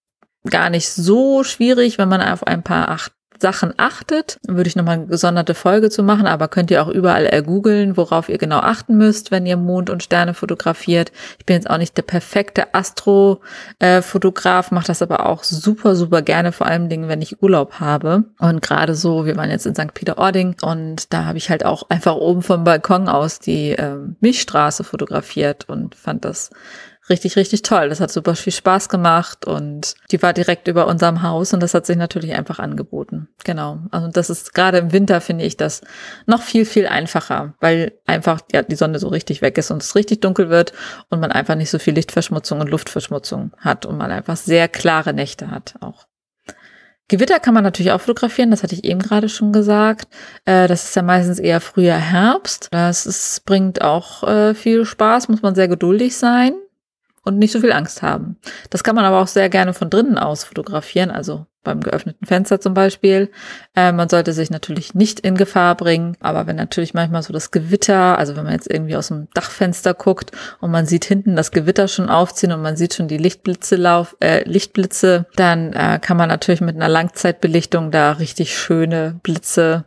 gar 0.49 0.71
nicht 0.71 0.89
so 0.89 1.45
schwierig, 1.45 1.99
wenn 1.99 2.09
man 2.09 2.23
auf 2.23 2.47
ein 2.47 2.63
paar 2.63 2.89
acht 2.89 3.13
Sachen 3.41 3.73
achtet, 3.77 4.39
würde 4.47 4.69
ich 4.69 4.77
nochmal 4.77 4.99
eine 4.99 5.07
gesonderte 5.07 5.55
Folge 5.55 5.91
zu 5.91 6.03
machen, 6.03 6.27
aber 6.27 6.49
könnt 6.49 6.71
ihr 6.71 6.83
auch 6.83 6.89
überall 6.89 7.27
ergoogeln, 7.27 7.97
worauf 7.97 8.29
ihr 8.29 8.39
genau 8.39 8.59
achten 8.59 8.97
müsst, 8.97 9.31
wenn 9.31 9.47
ihr 9.47 9.57
Mond 9.57 9.91
und 9.91 10.03
Sterne 10.03 10.35
fotografiert. 10.35 11.13
Ich 11.39 11.47
bin 11.47 11.57
jetzt 11.57 11.71
auch 11.71 11.79
nicht 11.79 11.97
der 11.97 12.03
perfekte 12.03 12.75
Astrofotograf, 12.75 14.71
mache 14.71 14.87
das 14.87 15.03
aber 15.03 15.27
auch 15.27 15.45
super, 15.45 15.97
super 15.97 16.23
gerne, 16.23 16.53
vor 16.53 16.67
allen 16.67 16.89
Dingen, 16.89 17.09
wenn 17.09 17.23
ich 17.23 17.43
Urlaub 17.43 17.81
habe. 17.81 18.25
Und 18.39 18.63
gerade 18.63 18.95
so, 18.95 19.25
wir 19.27 19.37
waren 19.37 19.51
jetzt 19.51 19.67
in 19.67 19.75
St. 19.75 19.95
Peter-Ording 19.95 20.57
und 20.63 21.13
da 21.13 21.25
habe 21.25 21.39
ich 21.39 21.51
halt 21.51 21.65
auch 21.65 21.89
einfach 21.89 22.15
oben 22.15 22.43
vom 22.43 22.65
Balkon 22.65 23.09
aus 23.09 23.39
die 23.39 23.73
äh, 23.73 23.97
Milchstraße 24.21 24.85
fotografiert 24.85 25.69
und 25.69 25.95
fand 25.95 26.25
das 26.25 26.51
richtig, 27.11 27.37
richtig 27.37 27.63
toll. 27.63 27.89
Das 27.89 28.01
hat 28.01 28.11
super 28.11 28.35
viel 28.37 28.53
Spaß 28.53 28.89
gemacht 28.89 29.45
und 29.45 29.95
die 30.11 30.23
war 30.23 30.33
direkt 30.33 30.69
über 30.69 30.87
unserem 30.87 31.23
Haus 31.23 31.53
und 31.53 31.61
das 31.61 31.75
hat 31.75 31.85
sich 31.85 31.97
natürlich 31.97 32.33
einfach 32.35 32.59
angeboten. 32.59 33.29
Genau. 33.45 33.81
Also 33.91 34.09
das 34.09 34.31
ist 34.31 34.55
gerade 34.55 34.79
im 34.79 34.93
Winter 34.93 35.21
finde 35.21 35.45
ich 35.45 35.57
das 35.57 35.83
noch 36.27 36.43
viel, 36.43 36.65
viel 36.65 36.87
einfacher, 36.87 37.55
weil 37.61 37.93
einfach 38.07 38.41
ja, 38.53 38.63
die 38.63 38.77
Sonne 38.77 38.99
so 38.99 39.09
richtig 39.09 39.43
weg 39.43 39.59
ist 39.59 39.71
und 39.71 39.83
es 39.83 39.95
richtig 39.95 40.21
dunkel 40.21 40.49
wird 40.49 40.73
und 41.11 41.21
man 41.21 41.33
einfach 41.33 41.57
nicht 41.57 41.71
so 41.71 41.79
viel 41.79 41.95
Lichtverschmutzung 41.95 42.61
und 42.61 42.71
Luftverschmutzung 42.71 43.53
hat 43.59 43.85
und 43.85 43.99
man 43.99 44.11
einfach 44.11 44.37
sehr 44.37 44.69
klare 44.69 45.13
Nächte 45.13 45.51
hat 45.51 45.75
auch. 45.81 46.07
Gewitter 47.09 47.41
kann 47.41 47.55
man 47.55 47.65
natürlich 47.65 47.91
auch 47.91 48.01
fotografieren, 48.01 48.53
das 48.53 48.63
hatte 48.63 48.77
ich 48.77 48.85
eben 48.85 49.01
gerade 49.01 49.29
schon 49.29 49.53
gesagt. 49.53 50.07
Äh, 50.45 50.69
das 50.69 50.85
ist 50.85 50.95
ja 50.95 51.03
meistens 51.03 51.41
eher 51.41 51.61
früher 51.61 51.97
Herbst. 51.97 52.69
Das 52.71 53.05
ist, 53.05 53.45
bringt 53.47 53.83
auch 53.83 54.23
äh, 54.23 54.55
viel 54.55 54.85
Spaß, 54.85 55.29
muss 55.29 55.43
man 55.43 55.57
sehr 55.57 55.67
geduldig 55.67 56.17
sein 56.17 56.53
und 57.23 57.39
nicht 57.39 57.53
so 57.53 57.61
viel 57.61 57.73
Angst 57.73 58.03
haben. 58.03 58.37
Das 58.71 58.85
kann 58.85 58.95
man 58.95 59.05
aber 59.05 59.21
auch 59.21 59.27
sehr 59.27 59.49
gerne 59.49 59.75
von 59.75 59.91
drinnen 59.91 60.19
aus 60.19 60.45
fotografieren, 60.45 61.11
also 61.11 61.47
beim 61.63 61.83
geöffneten 61.83 62.27
Fenster 62.27 62.61
zum 62.61 62.73
Beispiel. 62.73 63.31
Äh, 63.77 63.93
man 63.93 64.09
sollte 64.09 64.33
sich 64.33 64.51
natürlich 64.51 64.95
nicht 64.95 65.21
in 65.21 65.37
Gefahr 65.37 65.75
bringen, 65.75 66.17
aber 66.21 66.47
wenn 66.47 66.57
natürlich 66.57 66.95
manchmal 66.95 67.23
so 67.23 67.33
das 67.33 67.51
Gewitter, 67.51 68.19
also 68.19 68.37
wenn 68.37 68.45
man 68.45 68.55
jetzt 68.55 68.71
irgendwie 68.71 68.97
aus 68.97 69.09
dem 69.09 69.29
Dachfenster 69.35 69.93
guckt 69.93 70.33
und 70.61 70.71
man 70.71 70.87
sieht 70.87 71.05
hinten 71.05 71.37
das 71.37 71.51
Gewitter 71.51 71.89
schon 71.89 72.09
aufziehen 72.09 72.53
und 72.53 72.63
man 72.63 72.77
sieht 72.77 72.95
schon 72.95 73.09
die 73.09 73.19
Lichtblitze 73.19 73.77
lauf, 73.77 74.17
äh, 74.21 74.43
Lichtblitze, 74.49 75.27
dann 75.37 75.75
äh, 75.75 75.99
kann 76.01 76.17
man 76.17 76.29
natürlich 76.29 76.63
mit 76.63 76.77
einer 76.77 76.89
Langzeitbelichtung 76.89 77.91
da 77.91 78.13
richtig 78.13 78.57
schöne 78.57 79.21
Blitze 79.23 79.85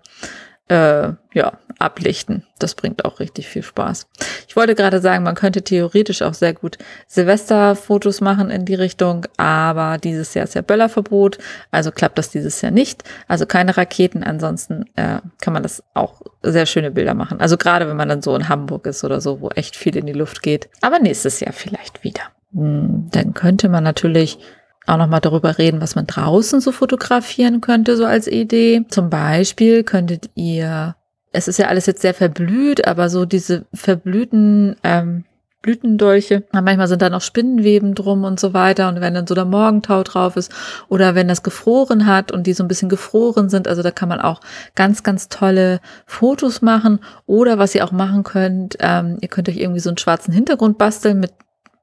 äh, 0.70 1.10
ja, 1.34 1.58
ablichten. 1.80 2.46
Das 2.60 2.76
bringt 2.76 3.04
auch 3.04 3.20
richtig 3.20 3.48
viel 3.48 3.64
Spaß. 3.64 4.08
Ich 4.48 4.56
wollte 4.56 4.76
gerade 4.76 5.02
sagen, 5.02 5.24
man 5.24 5.36
könnte 5.36 5.62
theoretisch 5.62 6.22
auch 6.22 6.34
sehr 6.34 6.54
gut 6.54 6.78
Silvesterfotos 7.08 8.22
machen 8.22 8.50
in 8.50 8.66
die 8.66 8.76
Richtung, 8.76 9.26
aber 9.38 9.98
dieses 9.98 10.34
Jahr 10.34 10.46
ist 10.46 10.56
ja 10.56 10.62
Böllerverbot, 10.62 11.40
also 11.72 11.92
klappt 11.92 12.18
das 12.18 12.30
dieses 12.30 12.62
Jahr 12.62 12.72
nicht. 12.72 13.04
Also 13.28 13.46
keine 13.46 13.76
Raketen, 13.76 14.24
ansonsten 14.24 14.86
äh, 14.96 15.20
kann 15.42 15.54
man 15.54 15.64
das 15.64 15.84
auch 15.94 16.22
sehr 16.42 16.66
schöne 16.66 16.92
Bilder 16.92 17.14
machen. 17.14 17.42
Also 17.42 17.58
gerade 17.58 17.88
wenn 17.88 17.98
man 17.98 18.10
dann 18.10 18.22
so 18.22 18.36
in 18.36 18.48
Hamburg 18.48 18.86
ist 18.86 19.04
oder 19.04 19.20
so, 19.20 19.42
wo 19.42 19.50
echt 19.50 19.76
viel 19.76 19.96
in 19.98 20.06
die 20.06 20.14
Luft 20.14 20.42
geht. 20.42 20.70
Aber 20.82 21.00
nächstes 21.00 21.40
Jahr 21.40 21.54
vielleicht 21.54 22.04
wieder. 22.04 22.22
Hm, 22.54 23.10
dann 23.12 23.34
könnte 23.34 23.68
man 23.68 23.84
natürlich 23.84 24.40
auch 24.86 24.98
nochmal 24.98 25.22
darüber 25.22 25.58
reden, 25.58 25.82
was 25.82 25.96
man 25.96 26.08
draußen 26.08 26.60
so 26.62 26.72
fotografieren 26.72 27.62
könnte, 27.62 27.98
so 27.98 28.06
als 28.06 28.28
Idee. 28.28 28.86
Zum 28.90 29.10
Beispiel 29.10 29.84
könntet 29.84 30.30
ihr, 30.36 30.96
es 31.32 31.48
ist 31.48 31.58
ja 31.58 31.68
alles 31.68 31.86
jetzt 31.86 32.02
sehr 32.02 32.14
verblüht, 32.14 32.88
aber 32.88 33.10
so 33.10 33.26
diese 33.26 33.66
verblühten 33.74 34.76
ähm, 34.84 35.26
Blütendolche, 35.64 36.44
manchmal 36.52 36.90
sind 36.90 37.02
da 37.02 37.10
noch 37.10 37.22
Spinnenweben 37.22 37.96
drum 37.96 38.26
und 38.26 38.38
so 38.38 38.54
weiter. 38.54 38.90
Und 38.90 39.00
wenn 39.00 39.14
dann 39.14 39.26
so 39.26 39.34
der 39.34 39.46
Morgentau 39.46 40.04
drauf 40.04 40.36
ist 40.36 40.52
oder 40.90 41.16
wenn 41.16 41.30
das 41.30 41.42
gefroren 41.42 42.06
hat 42.06 42.34
und 42.34 42.46
die 42.46 42.54
so 42.54 42.64
ein 42.64 42.68
bisschen 42.68 42.90
gefroren 42.90 43.50
sind, 43.50 43.70
also 43.70 43.82
da 43.82 43.90
kann 43.90 44.10
man 44.10 44.20
auch 44.20 44.42
ganz, 44.76 45.04
ganz 45.04 45.30
tolle 45.30 45.80
Fotos 46.06 46.62
machen. 46.62 47.00
Oder 47.26 47.58
was 47.60 47.74
ihr 47.74 47.86
auch 47.86 47.94
machen 47.94 48.24
könnt, 48.24 48.76
ähm, 48.82 49.18
ihr 49.22 49.30
könnt 49.30 49.48
euch 49.48 49.58
irgendwie 49.58 49.80
so 49.80 49.90
einen 49.90 49.98
schwarzen 49.98 50.34
Hintergrund 50.34 50.78
basteln 50.78 51.22
mit 51.22 51.32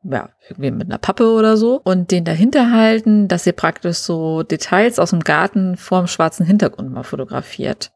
ja, 0.02 0.30
irgendwie 0.48 0.70
mit 0.70 0.88
einer 0.88 0.98
Pappe 0.98 1.30
oder 1.32 1.56
so 1.56 1.80
und 1.84 2.10
den 2.10 2.24
dahinter 2.24 2.70
halten, 2.70 3.28
dass 3.28 3.46
ihr 3.46 3.52
praktisch 3.52 3.98
so 3.98 4.42
Details 4.42 4.98
aus 4.98 5.10
dem 5.10 5.20
Garten 5.20 5.76
vorm 5.76 6.06
schwarzen 6.06 6.46
Hintergrund 6.46 6.92
mal 6.92 7.02
fotografiert. 7.02 7.92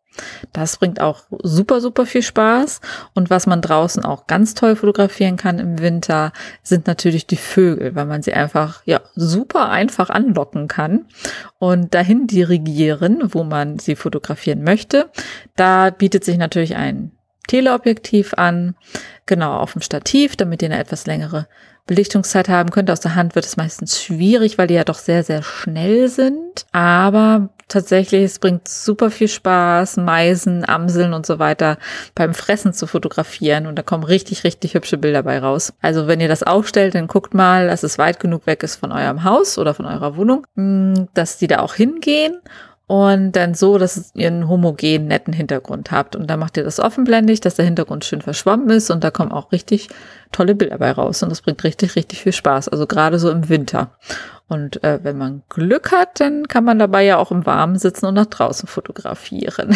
Das 0.53 0.77
bringt 0.77 1.01
auch 1.01 1.25
super, 1.43 1.81
super 1.81 2.07
viel 2.07 2.23
Spaß. 2.23 2.81
Und 3.15 3.31
was 3.31 3.47
man 3.47 3.61
draußen 3.61 4.05
auch 4.05 4.27
ganz 4.27 4.55
toll 4.55 4.77
fotografieren 4.77 5.37
kann 5.37 5.59
im 5.59 5.81
Winter, 5.81 6.33
sind 6.63 6.87
natürlich 6.87 7.27
die 7.27 7.37
Vögel, 7.37 7.95
weil 7.95 8.07
man 8.07 8.23
sie 8.23 8.33
einfach, 8.33 8.83
ja, 8.85 9.01
super 9.15 9.71
einfach 9.71 10.11
anlocken 10.11 10.69
kann 10.69 11.07
und 11.59 11.95
dahin 11.95 12.27
dirigieren, 12.27 13.35
wo 13.35 13.45
man 13.45 13.79
sie 13.79 13.97
fotografieren 13.97 14.63
möchte. 14.63 15.11
Da 15.57 15.91
bietet 15.91 16.25
sich 16.25 16.39
natürlich 16.39 16.77
ein 16.77 17.13
Teleobjektiv 17.47 18.35
an, 18.35 18.75
genau 19.27 19.59
auf 19.59 19.73
dem 19.73 19.83
Stativ, 19.83 20.37
damit 20.37 20.63
ihr 20.63 20.71
eine 20.71 20.79
etwas 20.79 21.07
längere 21.07 21.47
Belichtungszeit 21.87 22.49
haben 22.49 22.71
könnt. 22.71 22.91
Aus 22.91 23.01
der 23.01 23.15
Hand 23.15 23.35
wird 23.35 23.45
es 23.45 23.57
meistens 23.57 24.03
schwierig, 24.03 24.57
weil 24.57 24.67
die 24.67 24.75
ja 24.75 24.85
doch 24.85 24.99
sehr, 24.99 25.23
sehr 25.23 25.43
schnell 25.43 26.09
sind. 26.09 26.67
Aber 26.73 27.51
tatsächlich, 27.69 28.23
es 28.25 28.39
bringt 28.39 28.69
super 28.69 29.11
viel 29.11 29.29
Spaß, 29.29 29.99
Meisen, 29.99 30.67
Amseln 30.67 31.13
und 31.13 31.27
so 31.27 31.39
weiter 31.39 31.79
beim 32.15 32.33
Fressen 32.33 32.73
zu 32.73 32.87
fotografieren. 32.87 33.67
Und 33.67 33.77
da 33.77 33.83
kommen 33.83 34.05
richtig, 34.05 34.45
richtig 34.45 34.75
hübsche 34.75 34.97
Bilder 34.97 35.23
bei 35.23 35.39
raus. 35.39 35.75
Also 35.83 36.07
wenn 36.07 36.21
ihr 36.21 36.29
das 36.29 36.43
aufstellt, 36.43 36.95
dann 36.95 37.07
guckt 37.07 37.35
mal, 37.35 37.69
dass 37.69 37.83
es 37.83 37.99
weit 37.99 38.19
genug 38.19 38.47
weg 38.47 38.63
ist 38.63 38.77
von 38.77 38.91
eurem 38.91 39.25
Haus 39.25 39.59
oder 39.59 39.75
von 39.75 39.87
eurer 39.87 40.17
Wohnung, 40.17 40.47
mm, 40.55 41.07
dass 41.13 41.39
die 41.39 41.49
da 41.49 41.61
auch 41.61 41.75
hingehen 41.75 42.41
und 42.87 43.33
dann 43.33 43.55
so, 43.55 43.79
dass 43.79 44.11
ihr 44.15 44.27
einen 44.27 44.49
homogenen, 44.49 45.09
netten 45.09 45.33
Hintergrund 45.33 45.91
habt. 45.91 46.17
Und 46.17 46.29
dann 46.29 46.39
macht 46.39 46.59
ihr 46.59 46.65
das 46.65 46.81
offenblendig, 46.81 47.41
dass 47.41 47.55
der 47.55 47.65
Hintergrund 47.65 48.05
schön 48.05 48.21
verschwommen 48.21 48.69
ist 48.71 48.91
und 48.91 49.03
da 49.03 49.11
kommen 49.11 49.33
auch 49.33 49.53
richtig 49.53 49.89
tolle 50.33 50.55
Bilder 50.55 50.79
bei 50.79 50.93
raus. 50.93 51.23
Und 51.23 51.31
das 51.31 51.41
bringt 51.41 51.65
richtig, 51.65 51.97
richtig 51.97 52.23
viel 52.23 52.33
Spaß. 52.33 52.69
Also 52.69 52.87
gerade 52.87 53.19
so 53.19 53.31
im 53.31 53.49
Winter. 53.49 53.93
Und 54.49 54.85
äh, 54.85 55.01
wenn 55.03 55.17
man 55.17 55.43
Glück 55.49 55.93
hat, 55.93 56.21
dann 56.21 56.47
kann 56.47 56.65
man 56.65 56.79
dabei 56.79 57.05
ja 57.05 57.17
auch 57.17 57.31
im 57.31 57.47
Warmen 57.47 57.79
sitzen 57.79 58.05
und 58.05 58.15
nach 58.15 58.27
draußen 58.27 58.69
fotografieren. 58.69 59.75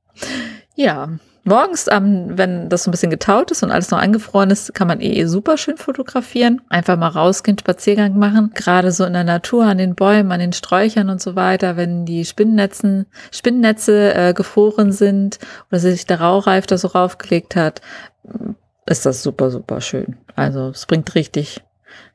ja, 0.76 1.08
Morgens, 1.44 1.86
ähm, 1.90 2.36
wenn 2.36 2.68
das 2.68 2.84
so 2.84 2.90
ein 2.90 2.92
bisschen 2.92 3.10
getaut 3.10 3.50
ist 3.50 3.62
und 3.62 3.70
alles 3.70 3.90
noch 3.90 3.98
eingefroren 3.98 4.50
ist, 4.50 4.74
kann 4.74 4.88
man 4.88 5.00
eh 5.00 5.24
super 5.24 5.56
schön 5.56 5.78
fotografieren. 5.78 6.60
Einfach 6.68 6.98
mal 6.98 7.08
rausgehen, 7.08 7.58
Spaziergang 7.58 8.18
machen. 8.18 8.50
Gerade 8.54 8.92
so 8.92 9.04
in 9.04 9.14
der 9.14 9.24
Natur, 9.24 9.64
an 9.64 9.78
den 9.78 9.94
Bäumen, 9.94 10.32
an 10.32 10.40
den 10.40 10.52
Sträuchern 10.52 11.08
und 11.08 11.22
so 11.22 11.36
weiter, 11.36 11.76
wenn 11.76 12.04
die 12.04 12.24
Spinnennetzen, 12.24 13.06
Spinnennetze 13.30 14.14
äh, 14.14 14.34
gefroren 14.34 14.92
sind 14.92 15.38
oder 15.70 15.80
sich 15.80 16.06
der 16.06 16.20
Raureif 16.20 16.66
da 16.66 16.76
so 16.76 16.88
raufgelegt 16.88 17.56
hat, 17.56 17.80
ist 18.86 19.06
das 19.06 19.22
super, 19.22 19.50
super 19.50 19.80
schön. 19.80 20.18
Also 20.36 20.68
es 20.68 20.84
bringt 20.86 21.14
richtig, 21.14 21.62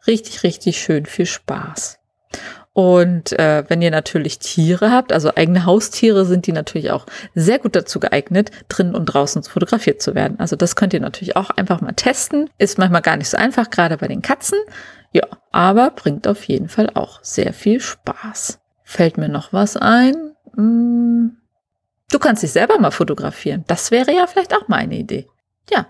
richtig, 0.05 0.43
richtig 0.43 0.79
schön 0.79 1.05
viel 1.05 1.25
Spaß. 1.25 1.99
Und 2.75 3.31
äh, 3.39 3.63
wenn 3.69 3.81
ihr 3.81 3.89
natürlich 3.89 4.37
Tiere 4.37 4.91
habt, 4.91 5.13
also 5.13 5.33
eigene 5.33 5.65
Haustiere, 5.65 6.25
sind 6.25 6.45
die 6.45 6.51
natürlich 6.51 6.91
auch 6.91 7.05
sehr 7.33 7.57
gut 7.57 7.73
dazu 7.73 8.01
geeignet, 8.01 8.51
drinnen 8.67 8.95
und 8.95 9.05
draußen 9.05 9.43
fotografiert 9.43 10.01
zu 10.01 10.13
werden. 10.13 10.41
Also 10.41 10.57
das 10.57 10.75
könnt 10.75 10.93
ihr 10.93 10.99
natürlich 10.99 11.37
auch 11.37 11.51
einfach 11.51 11.79
mal 11.79 11.93
testen. 11.93 12.49
Ist 12.57 12.77
manchmal 12.77 13.01
gar 13.01 13.15
nicht 13.15 13.29
so 13.29 13.37
einfach, 13.37 13.69
gerade 13.69 13.95
bei 13.95 14.09
den 14.09 14.21
Katzen. 14.21 14.59
Ja, 15.13 15.23
aber 15.53 15.91
bringt 15.91 16.27
auf 16.27 16.43
jeden 16.43 16.67
Fall 16.67 16.89
auch 16.95 17.23
sehr 17.23 17.53
viel 17.53 17.79
Spaß. 17.79 18.59
Fällt 18.83 19.17
mir 19.17 19.29
noch 19.29 19.53
was 19.53 19.77
ein? 19.77 20.33
Hm, 20.55 21.37
du 22.11 22.19
kannst 22.19 22.43
dich 22.43 22.51
selber 22.51 22.77
mal 22.77 22.91
fotografieren. 22.91 23.63
Das 23.67 23.89
wäre 23.89 24.13
ja 24.13 24.27
vielleicht 24.27 24.53
auch 24.53 24.67
mal 24.67 24.79
eine 24.79 24.97
Idee. 24.97 25.29
Ja, 25.71 25.87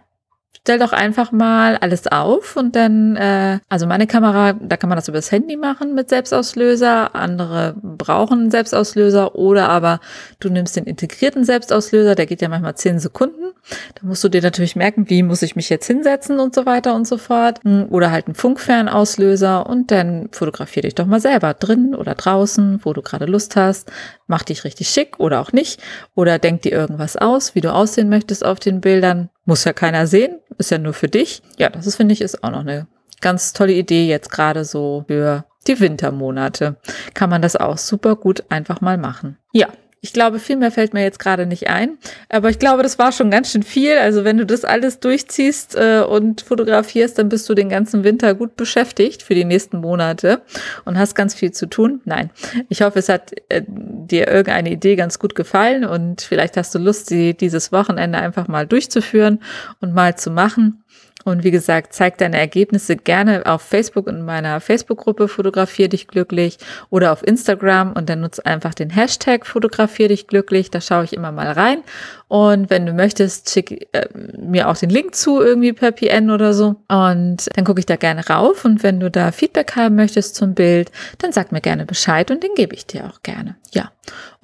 stell 0.62 0.80
doch 0.80 0.94
einfach 0.94 1.32
mal 1.32 1.78
alles 1.78 2.08
auf 2.08 2.56
und 2.56 2.76
dann, 2.76 3.16
äh, 3.16 3.60
also 3.70 3.88
meine 3.88 4.08
Kamera, 4.08 4.54
da 4.54 4.78
kann 4.78 4.90
man 4.90 4.98
das 4.98 5.08
über 5.08 5.18
das 5.18 5.32
Handy 5.32 5.58
machen 5.58 5.94
mit 5.94 6.10
Selbstauslöser. 6.10 7.16
Andere 7.16 7.76
brauchen 7.82 8.40
einen 8.40 8.52
Selbstauslöser 8.52 9.36
oder 9.36 9.70
aber 9.70 10.00
du 10.40 10.50
nimmst 10.50 10.76
den 10.76 10.86
integrierten 10.86 11.44
Selbstauslöser, 11.44 12.16
der 12.16 12.26
geht 12.26 12.42
ja 12.42 12.50
manchmal 12.50 12.76
zehn 12.76 13.00
Sekunden. 13.00 13.54
Da 13.96 14.08
musst 14.08 14.24
du 14.24 14.30
dir 14.30 14.42
natürlich 14.42 14.76
merken, 14.76 15.10
wie 15.10 15.24
muss 15.24 15.42
ich 15.42 15.56
mich 15.56 15.70
jetzt 15.70 15.88
hinsetzen 15.88 16.40
und 16.40 16.54
so 16.54 16.66
weiter 16.66 16.96
und 16.96 17.08
so 17.08 17.18
fort. 17.18 17.60
Hm, 17.64 17.88
oder 17.90 18.12
halt 18.12 18.28
einen 18.28 18.36
Funkfernauslöser 18.36 19.68
und 19.68 19.92
dann 19.92 20.30
fotografier 20.32 20.84
dich 20.84 20.96
doch 20.96 21.06
mal 21.06 21.20
selber 21.20 21.54
drin 21.54 21.96
oder 21.96 22.16
draußen, 22.16 22.82
wo 22.84 22.94
du 22.94 23.02
gerade 23.02 23.26
Lust 23.26 23.56
hast. 23.56 23.92
Mach 24.28 24.44
dich 24.44 24.64
richtig 24.64 24.90
schick 24.90 25.20
oder 25.20 25.42
auch 25.42 25.52
nicht. 25.52 25.82
Oder 26.16 26.40
denk 26.40 26.62
dir 26.62 26.72
irgendwas 26.72 27.18
aus, 27.18 27.56
wie 27.56 27.62
du 27.62 27.74
aussehen 27.74 28.10
möchtest 28.10 28.46
auf 28.46 28.60
den 28.60 28.82
Bildern. 28.82 29.30
Muss 29.46 29.64
ja 29.64 29.74
keiner 29.74 30.08
sehen, 30.08 30.40
ist 30.58 30.72
ja 30.72 30.78
nur 30.78 30.94
für 30.94 31.08
dich. 31.08 31.42
Ja, 31.58 31.70
das 31.70 31.88
ist, 31.88 31.96
finde 31.96 32.14
ich, 32.14 32.22
ist 32.22 32.44
auch 32.44 32.52
noch 32.52 32.62
eine 32.62 32.88
ganz 33.22 33.54
tolle 33.54 33.74
Idee 33.74 34.08
jetzt 34.08 34.32
gerade 34.32 34.66
so 34.66 35.06
für 35.08 35.46
die 35.68 35.80
Wintermonate. 35.80 36.78
Kann 37.14 37.30
man 37.30 37.42
das 37.42 37.56
auch 37.56 37.78
super 37.78 38.16
gut 38.16 38.44
einfach 38.50 38.82
mal 38.82 38.98
machen. 38.98 39.38
Ja, 39.54 39.68
ich 40.06 40.14
glaube, 40.14 40.38
viel 40.38 40.56
mehr 40.56 40.70
fällt 40.70 40.94
mir 40.94 41.02
jetzt 41.02 41.18
gerade 41.18 41.48
nicht 41.48 41.68
ein. 41.68 41.98
Aber 42.30 42.52
ich 42.52 42.60
glaube, 42.60 42.84
das 42.84 43.00
war 43.00 43.12
schon 43.12 43.32
ganz 43.32 43.52
schön 43.52 43.64
viel. 43.64 43.98
Also 43.98 44.24
wenn 44.24 44.38
du 44.38 44.46
das 44.46 44.64
alles 44.64 45.00
durchziehst 45.00 45.76
äh, 45.76 46.04
und 46.08 46.42
fotografierst, 46.42 47.18
dann 47.18 47.28
bist 47.28 47.50
du 47.50 47.56
den 47.56 47.70
ganzen 47.70 48.04
Winter 48.04 48.36
gut 48.36 48.56
beschäftigt 48.56 49.24
für 49.24 49.34
die 49.34 49.46
nächsten 49.46 49.80
Monate 49.80 50.44
und 50.86 51.00
hast 51.00 51.16
ganz 51.16 51.34
viel 51.34 51.54
zu 51.54 51.66
tun. 51.66 52.02
Nein, 52.06 52.30
ich 52.70 52.84
hoffe, 52.84 53.00
es 53.00 53.10
hat 53.10 53.32
äh, 53.50 53.64
dir 53.68 54.28
irgendeine 54.28 54.70
Idee 54.70 54.96
ganz 54.96 55.18
gut 55.18 55.34
gefallen 55.34 55.86
und 55.86 56.22
vielleicht 56.22 56.56
hast 56.56 56.76
du 56.76 56.78
Lust, 56.78 57.08
sie 57.08 57.34
dieses 57.34 57.72
Wochenende 57.72 58.20
einfach 58.20 58.48
mal 58.48 58.68
durchzuführen 58.68 59.40
und 59.82 59.96
mal 59.96 60.16
zu 60.16 60.30
machen. 60.30 60.84
Und 61.25 61.44
wie 61.44 61.50
gesagt, 61.50 61.91
zeig 61.91 62.20
deine 62.20 62.38
Ergebnisse 62.38 62.96
gerne 62.96 63.48
auf 63.48 63.63
Facebook 63.63 64.08
in 64.08 64.24
meiner 64.24 64.62
Facebook-Gruppe 64.62 65.27
Fotografier 65.27 65.89
dich 65.89 66.08
glücklich 66.08 66.60
oder 66.91 67.12
auf 67.12 67.25
Instagram 67.25 67.94
und 67.94 68.10
dann 68.10 68.22
nutze 68.22 68.46
einfach 68.46 68.75
den 68.75 68.91
Hashtag 68.91 69.48
Fotografier 69.48 70.08
dich 70.08 70.27
glücklich. 70.27 70.70
Da 70.70 70.82
schaue 70.82 71.03
ich 71.03 71.13
immer 71.13 71.32
mal 71.32 71.51
rein. 71.51 71.79
Und 72.27 72.70
wenn 72.70 72.86
du 72.86 72.94
möchtest, 72.94 73.50
schick 73.50 73.88
äh, 73.91 74.08
mir 74.38 74.70
auch 74.70 74.77
den 74.77 74.91
Link 74.91 75.15
zu 75.15 75.41
irgendwie 75.41 75.74
per 75.74 75.91
PN 75.91 76.29
oder 76.29 76.53
so. 76.53 76.75
Und 76.88 77.48
dann 77.55 77.65
gucke 77.65 77.79
ich 77.79 77.88
da 77.88 77.96
gerne 77.96 78.27
rauf. 78.27 78.63
Und 78.63 78.84
wenn 78.84 79.00
du 79.00 79.10
da 79.10 79.32
Feedback 79.32 79.75
haben 79.75 79.96
möchtest 79.96 80.36
zum 80.36 80.53
Bild, 80.53 80.91
dann 81.17 81.32
sag 81.32 81.51
mir 81.51 81.62
gerne 81.62 81.86
Bescheid 81.86 82.29
und 82.29 82.44
den 82.44 82.53
gebe 82.55 82.75
ich 82.75 82.86
dir 82.86 83.05
auch 83.05 83.24
gerne. 83.24 83.55
Ja. 83.72 83.91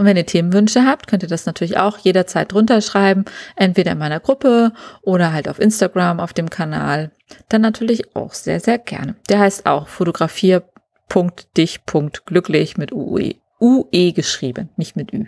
Und 0.02 0.08
wenn 0.08 0.18
ihr 0.18 0.26
Themenwünsche 0.26 0.86
habt, 0.88 1.06
könnt 1.06 1.22
ihr 1.22 1.30
das 1.30 1.46
natürlich 1.46 1.78
auch 1.78 2.00
jederzeit 2.00 2.52
drunter 2.52 2.82
schreiben, 2.82 3.24
entweder 3.56 3.92
in 3.92 4.00
meiner 4.00 4.20
Gruppe 4.20 4.74
oder 5.04 5.32
halt 5.32 5.48
auf 5.48 5.60
Instagram 5.60 6.20
auf 6.20 6.34
dem 6.34 6.50
Kanal. 6.50 7.12
Dann 7.50 7.62
natürlich 7.62 8.16
auch 8.16 8.34
sehr, 8.34 8.60
sehr 8.60 8.80
gerne. 8.80 9.14
Der 9.30 9.38
heißt 9.38 9.68
auch 9.68 9.88
fotografier.dich.glücklich 9.88 12.78
mit 12.78 12.92
UE. 12.92 13.36
UE 13.62 14.14
geschrieben, 14.14 14.70
nicht 14.76 14.96
mit 14.96 15.14
Ü. 15.14 15.26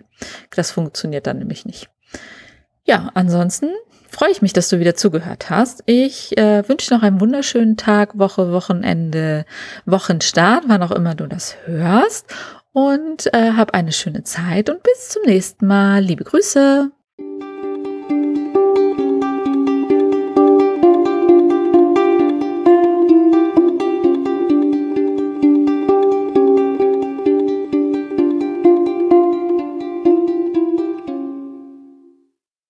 Das 0.55 0.71
funktioniert 0.71 1.27
dann 1.27 1.37
nämlich 1.37 1.67
nicht. 1.67 1.87
Ja, 2.83 3.11
ansonsten 3.13 3.69
freue 4.09 4.31
ich 4.31 4.41
mich, 4.41 4.53
dass 4.53 4.69
du 4.69 4.79
wieder 4.79 4.95
zugehört 4.95 5.51
hast. 5.51 5.83
Ich 5.85 6.35
äh, 6.35 6.67
wünsche 6.67 6.95
noch 6.95 7.03
einen 7.03 7.21
wunderschönen 7.21 7.77
Tag, 7.77 8.17
Woche, 8.17 8.51
Wochenende, 8.51 9.45
Wochenstart, 9.85 10.63
wann 10.65 10.81
auch 10.81 10.89
immer 10.89 11.13
du 11.13 11.27
das 11.27 11.57
hörst 11.65 12.33
und 12.73 13.33
äh, 13.33 13.53
hab 13.53 13.73
eine 13.73 13.91
schöne 13.91 14.23
Zeit 14.23 14.69
und 14.69 14.83
bis 14.83 15.09
zum 15.09 15.23
nächsten 15.23 15.65
Mal. 15.67 16.03
Liebe 16.03 16.23
Grüße. 16.23 16.91